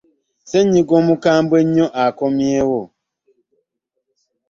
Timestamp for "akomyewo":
2.03-2.81